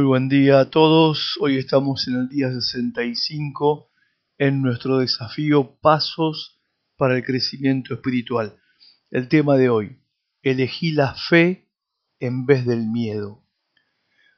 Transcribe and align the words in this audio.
Muy 0.00 0.06
buen 0.06 0.30
día 0.30 0.60
a 0.60 0.70
todos. 0.70 1.36
Hoy 1.40 1.58
estamos 1.58 2.08
en 2.08 2.14
el 2.14 2.28
día 2.30 2.50
65 2.50 3.90
en 4.38 4.62
nuestro 4.62 4.96
desafío 4.96 5.78
Pasos 5.82 6.58
para 6.96 7.16
el 7.16 7.22
Crecimiento 7.22 7.92
Espiritual. 7.92 8.58
El 9.10 9.28
tema 9.28 9.58
de 9.58 9.68
hoy, 9.68 10.00
elegí 10.40 10.92
la 10.92 11.14
fe 11.14 11.68
en 12.18 12.46
vez 12.46 12.64
del 12.64 12.86
miedo. 12.86 13.44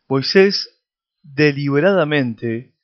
Moisés 0.08 0.82
deliberadamente 1.22 2.74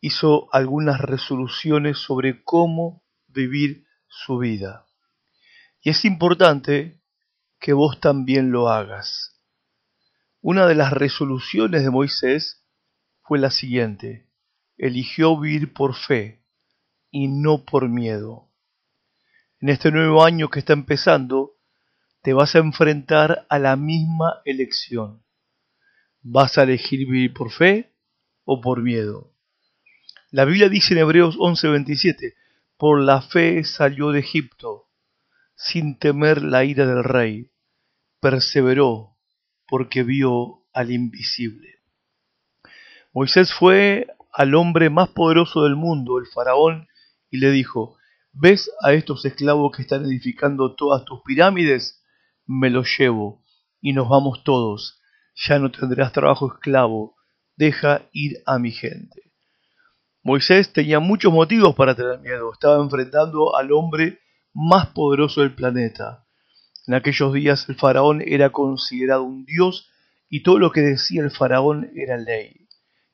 hizo 0.00 0.52
algunas 0.52 1.00
resoluciones 1.00 1.98
sobre 1.98 2.42
cómo 2.42 3.04
vivir 3.28 3.86
su 4.08 4.38
vida. 4.38 4.86
Y 5.82 5.90
es 5.90 6.04
importante 6.04 7.00
que 7.60 7.74
vos 7.74 8.00
también 8.00 8.50
lo 8.50 8.70
hagas. 8.70 9.37
Una 10.40 10.66
de 10.66 10.76
las 10.76 10.92
resoluciones 10.92 11.82
de 11.82 11.90
Moisés 11.90 12.64
fue 13.22 13.40
la 13.40 13.50
siguiente. 13.50 14.28
Eligió 14.76 15.38
vivir 15.38 15.72
por 15.72 15.96
fe 15.96 16.44
y 17.10 17.26
no 17.26 17.64
por 17.64 17.88
miedo. 17.88 18.48
En 19.60 19.68
este 19.68 19.90
nuevo 19.90 20.24
año 20.24 20.48
que 20.48 20.60
está 20.60 20.74
empezando, 20.74 21.56
te 22.22 22.32
vas 22.32 22.54
a 22.54 22.60
enfrentar 22.60 23.46
a 23.48 23.58
la 23.58 23.74
misma 23.74 24.40
elección. 24.44 25.24
¿Vas 26.22 26.56
a 26.56 26.62
elegir 26.62 27.00
vivir 27.00 27.32
por 27.32 27.50
fe 27.50 27.92
o 28.44 28.60
por 28.60 28.82
miedo? 28.82 29.32
La 30.30 30.44
Biblia 30.44 30.68
dice 30.68 30.94
en 30.94 31.00
Hebreos 31.00 31.36
11:27, 31.36 32.34
por 32.76 33.00
la 33.00 33.22
fe 33.22 33.64
salió 33.64 34.12
de 34.12 34.20
Egipto, 34.20 34.88
sin 35.56 35.98
temer 35.98 36.42
la 36.42 36.64
ira 36.64 36.86
del 36.86 37.02
rey, 37.02 37.50
perseveró 38.20 39.07
porque 39.68 40.02
vio 40.02 40.64
al 40.72 40.90
invisible. 40.90 41.76
Moisés 43.12 43.52
fue 43.52 44.06
al 44.32 44.54
hombre 44.54 44.90
más 44.90 45.10
poderoso 45.10 45.64
del 45.64 45.76
mundo, 45.76 46.18
el 46.18 46.26
faraón, 46.26 46.88
y 47.30 47.38
le 47.38 47.50
dijo, 47.50 47.96
¿ves 48.32 48.70
a 48.82 48.92
estos 48.92 49.24
esclavos 49.24 49.76
que 49.76 49.82
están 49.82 50.04
edificando 50.04 50.74
todas 50.74 51.04
tus 51.04 51.20
pirámides? 51.22 52.02
Me 52.46 52.70
los 52.70 52.88
llevo 52.98 53.44
y 53.80 53.92
nos 53.92 54.08
vamos 54.08 54.42
todos. 54.44 55.00
Ya 55.34 55.58
no 55.58 55.70
tendrás 55.70 56.12
trabajo 56.12 56.52
esclavo, 56.54 57.16
deja 57.56 58.02
ir 58.12 58.38
a 58.46 58.58
mi 58.58 58.72
gente. 58.72 59.32
Moisés 60.22 60.72
tenía 60.72 61.00
muchos 61.00 61.32
motivos 61.32 61.74
para 61.74 61.94
tener 61.94 62.20
miedo, 62.20 62.52
estaba 62.52 62.82
enfrentando 62.82 63.56
al 63.56 63.72
hombre 63.72 64.20
más 64.52 64.88
poderoso 64.88 65.40
del 65.42 65.54
planeta. 65.54 66.27
En 66.88 66.94
aquellos 66.94 67.34
días 67.34 67.68
el 67.68 67.76
faraón 67.76 68.22
era 68.26 68.48
considerado 68.48 69.22
un 69.22 69.44
dios 69.44 69.90
y 70.30 70.42
todo 70.42 70.58
lo 70.58 70.72
que 70.72 70.80
decía 70.80 71.22
el 71.22 71.30
faraón 71.30 71.90
era 71.94 72.16
ley. 72.16 72.66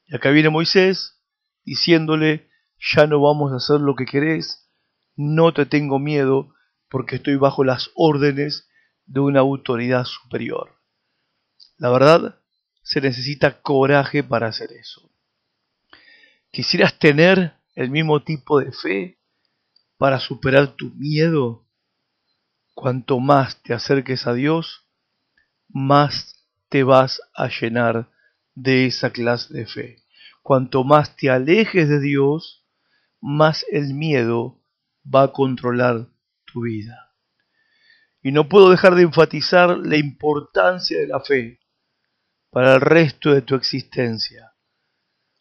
Y 0.07 0.15
acá 0.15 0.31
viene 0.31 0.49
Moisés 0.49 1.19
diciéndole, 1.65 2.49
ya 2.79 3.09
no 3.09 3.21
vamos 3.21 3.53
a 3.53 3.57
hacer 3.57 3.81
lo 3.81 3.97
que 3.97 4.07
querés, 4.07 4.71
no 5.17 5.53
te 5.53 5.67
tengo 5.67 5.99
miedo 5.99 6.55
porque 6.89 7.17
estoy 7.17 7.35
bajo 7.35 7.65
las 7.65 7.91
órdenes 7.97 8.69
de 9.07 9.19
una 9.19 9.41
autoridad 9.41 10.05
superior. 10.05 10.77
La 11.77 11.91
verdad, 11.91 12.39
se 12.85 13.01
necesita 13.01 13.61
coraje 13.61 14.23
para 14.23 14.47
hacer 14.47 14.71
eso. 14.71 15.11
¿Quisieras 16.53 16.97
tener 17.01 17.55
el 17.75 17.91
mismo 17.91 18.23
tipo 18.23 18.61
de 18.61 18.71
fe 18.71 19.19
para 19.99 20.21
superar 20.21 20.77
tu 20.77 20.91
miedo? 20.91 21.64
Cuanto 22.85 23.19
más 23.19 23.63
te 23.63 23.73
acerques 23.73 24.27
a 24.27 24.35
Dios, 24.35 24.87
más 25.71 26.47
te 26.69 26.83
vas 26.83 27.19
a 27.35 27.49
llenar 27.49 28.11
de 28.55 28.85
esa 28.85 29.09
clase 29.09 29.55
de 29.55 29.65
fe. 29.65 30.05
Cuanto 30.43 30.85
más 30.85 31.17
te 31.17 31.31
alejes 31.31 31.89
de 31.89 31.99
Dios, 31.99 32.67
más 33.23 33.65
el 33.71 33.95
miedo 33.95 34.61
va 35.03 35.23
a 35.23 35.33
controlar 35.33 36.09
tu 36.45 36.65
vida. 36.65 37.15
Y 38.23 38.33
no 38.33 38.51
puedo 38.51 38.69
dejar 38.69 38.97
de 38.97 39.05
enfatizar 39.05 39.79
la 39.79 39.97
importancia 39.97 40.99
de 40.99 41.07
la 41.07 41.21
fe 41.21 41.61
para 42.51 42.75
el 42.75 42.83
resto 42.83 43.33
de 43.33 43.41
tu 43.41 43.55
existencia. 43.55 44.53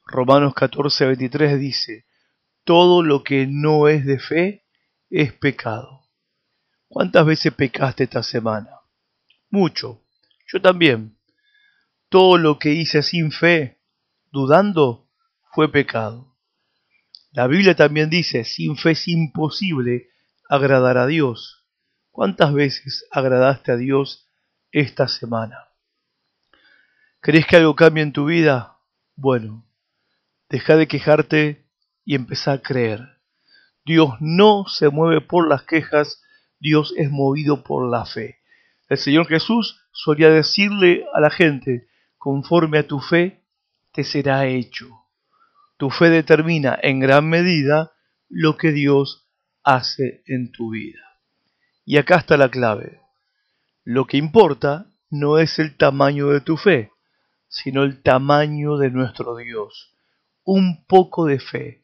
Romanos 0.06 0.54
14, 0.54 1.08
23 1.08 1.60
dice, 1.60 2.06
todo 2.64 3.04
lo 3.04 3.22
que 3.22 3.48
no 3.48 3.90
es 3.90 4.06
de 4.06 4.20
fe 4.20 4.64
es 5.10 5.34
pecado. 5.34 6.03
¿Cuántas 6.94 7.26
veces 7.26 7.52
pecaste 7.52 8.04
esta 8.04 8.22
semana? 8.22 8.70
Mucho. 9.50 10.04
Yo 10.46 10.62
también. 10.62 11.18
Todo 12.08 12.38
lo 12.38 12.60
que 12.60 12.70
hice 12.70 13.02
sin 13.02 13.32
fe, 13.32 13.82
dudando, 14.32 15.10
fue 15.56 15.72
pecado. 15.72 16.38
La 17.32 17.48
Biblia 17.48 17.76
también 17.76 18.12
dice, 18.12 18.44
sin 18.44 18.78
fe 18.78 18.92
es 18.92 19.08
imposible 19.08 20.12
agradar 20.48 21.00
a 21.00 21.08
Dios. 21.08 21.66
¿Cuántas 22.12 22.54
veces 22.54 23.08
agradaste 23.10 23.72
a 23.72 23.78
Dios 23.78 24.30
esta 24.72 25.08
semana? 25.08 25.70
¿Crees 27.22 27.48
que 27.48 27.56
algo 27.56 27.76
cambie 27.76 28.04
en 28.04 28.14
tu 28.14 28.26
vida? 28.26 28.78
Bueno, 29.16 29.66
deja 30.48 30.76
de 30.76 30.88
quejarte 30.88 31.66
y 32.06 32.14
empezá 32.14 32.52
a 32.52 32.62
creer. 32.62 33.20
Dios 33.84 34.14
no 34.20 34.66
se 34.68 34.90
mueve 34.90 35.22
por 35.22 35.50
las 35.50 35.64
quejas, 35.64 36.23
Dios 36.64 36.94
es 36.96 37.12
movido 37.12 37.62
por 37.62 37.92
la 37.92 38.06
fe. 38.06 38.40
El 38.88 38.98
Señor 38.98 39.28
Jesús 39.28 39.82
solía 39.92 40.30
decirle 40.30 41.06
a 41.14 41.20
la 41.20 41.30
gente, 41.30 41.90
conforme 42.18 42.78
a 42.78 42.88
tu 42.88 43.02
fe, 43.02 43.42
te 43.92 44.06
será 44.06 44.48
hecho. 44.48 44.88
Tu 45.76 45.90
fe 45.90 46.10
determina 46.10 46.80
en 46.82 47.02
gran 47.02 47.28
medida 47.28 47.92
lo 48.30 48.56
que 48.56 48.72
Dios 48.72 49.28
hace 49.62 50.24
en 50.26 50.54
tu 50.54 50.70
vida. 50.70 51.02
Y 51.84 51.98
acá 51.98 52.16
está 52.16 52.38
la 52.38 52.48
clave. 52.50 53.02
Lo 53.84 54.06
que 54.06 54.16
importa 54.16 54.86
no 55.10 55.40
es 55.40 55.60
el 55.60 55.76
tamaño 55.76 56.30
de 56.30 56.40
tu 56.40 56.56
fe, 56.56 56.92
sino 57.50 57.84
el 57.84 58.02
tamaño 58.02 58.78
de 58.78 58.90
nuestro 58.90 59.36
Dios. 59.36 59.94
Un 60.46 60.86
poco 60.86 61.26
de 61.26 61.42
fe 61.42 61.84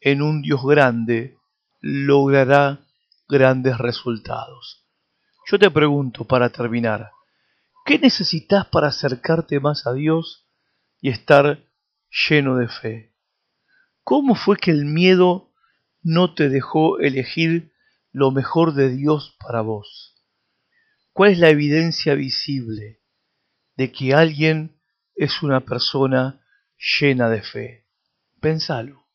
en 0.00 0.20
un 0.20 0.42
Dios 0.42 0.64
grande 0.66 1.36
logrará 1.80 2.85
grandes 3.28 3.78
resultados. 3.78 4.86
Yo 5.50 5.58
te 5.58 5.70
pregunto 5.70 6.24
para 6.24 6.50
terminar, 6.50 7.10
¿qué 7.84 7.98
necesitas 7.98 8.66
para 8.66 8.88
acercarte 8.88 9.60
más 9.60 9.86
a 9.86 9.92
Dios 9.92 10.48
y 11.00 11.10
estar 11.10 11.64
lleno 12.28 12.56
de 12.56 12.68
fe? 12.68 13.14
¿Cómo 14.02 14.34
fue 14.34 14.56
que 14.56 14.70
el 14.70 14.84
miedo 14.84 15.52
no 16.02 16.34
te 16.34 16.48
dejó 16.48 16.98
elegir 16.98 17.72
lo 18.12 18.30
mejor 18.30 18.74
de 18.74 18.90
Dios 18.90 19.36
para 19.40 19.60
vos? 19.60 20.14
¿Cuál 21.12 21.32
es 21.32 21.38
la 21.38 21.48
evidencia 21.48 22.14
visible 22.14 23.00
de 23.76 23.90
que 23.90 24.14
alguien 24.14 24.80
es 25.14 25.42
una 25.42 25.60
persona 25.60 26.44
llena 27.00 27.28
de 27.28 27.42
fe? 27.42 27.86
Pensalo. 28.40 29.05